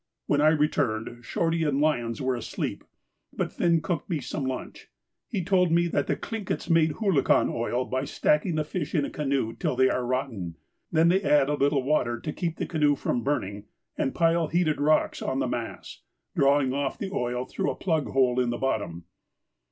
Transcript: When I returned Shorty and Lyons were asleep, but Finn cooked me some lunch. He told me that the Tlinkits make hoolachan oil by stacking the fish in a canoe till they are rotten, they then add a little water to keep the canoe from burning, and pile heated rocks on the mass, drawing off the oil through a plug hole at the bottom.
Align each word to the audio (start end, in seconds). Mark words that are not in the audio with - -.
When 0.25 0.41
I 0.41 0.47
returned 0.47 1.23
Shorty 1.23 1.61
and 1.63 1.79
Lyons 1.79 2.19
were 2.23 2.33
asleep, 2.33 2.83
but 3.31 3.51
Finn 3.51 3.81
cooked 3.83 4.09
me 4.09 4.19
some 4.19 4.47
lunch. 4.47 4.87
He 5.27 5.43
told 5.43 5.71
me 5.71 5.85
that 5.89 6.07
the 6.07 6.15
Tlinkits 6.15 6.71
make 6.71 6.93
hoolachan 6.93 7.49
oil 7.51 7.85
by 7.85 8.05
stacking 8.05 8.55
the 8.55 8.63
fish 8.63 8.95
in 8.95 9.05
a 9.05 9.11
canoe 9.11 9.53
till 9.53 9.75
they 9.75 9.91
are 9.91 10.03
rotten, 10.03 10.57
they 10.91 11.03
then 11.03 11.23
add 11.23 11.49
a 11.49 11.53
little 11.53 11.83
water 11.83 12.19
to 12.19 12.33
keep 12.33 12.57
the 12.57 12.65
canoe 12.65 12.95
from 12.95 13.21
burning, 13.23 13.65
and 13.95 14.15
pile 14.15 14.47
heated 14.47 14.81
rocks 14.81 15.21
on 15.21 15.37
the 15.37 15.47
mass, 15.47 16.01
drawing 16.35 16.73
off 16.73 16.97
the 16.97 17.11
oil 17.11 17.45
through 17.45 17.69
a 17.69 17.75
plug 17.75 18.07
hole 18.09 18.41
at 18.41 18.49
the 18.49 18.57
bottom. 18.57 19.03